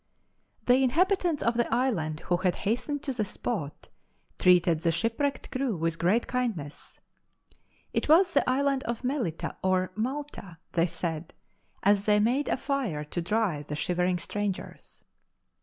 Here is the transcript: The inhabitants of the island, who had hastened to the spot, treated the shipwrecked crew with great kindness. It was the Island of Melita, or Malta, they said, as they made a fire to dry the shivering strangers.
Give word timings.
The 0.65 0.81
inhabitants 0.81 1.43
of 1.43 1.53
the 1.55 1.71
island, 1.71 2.21
who 2.21 2.37
had 2.37 2.55
hastened 2.65 3.03
to 3.03 3.13
the 3.13 3.23
spot, 3.23 3.89
treated 4.39 4.79
the 4.79 4.91
shipwrecked 4.91 5.51
crew 5.51 5.77
with 5.77 5.99
great 5.99 6.25
kindness. 6.25 6.99
It 7.93 8.09
was 8.09 8.33
the 8.33 8.49
Island 8.49 8.83
of 8.85 9.03
Melita, 9.03 9.55
or 9.61 9.91
Malta, 9.95 10.57
they 10.71 10.87
said, 10.87 11.35
as 11.83 12.05
they 12.05 12.19
made 12.19 12.47
a 12.49 12.57
fire 12.57 13.03
to 13.03 13.21
dry 13.21 13.61
the 13.61 13.75
shivering 13.75 14.17
strangers. 14.17 15.03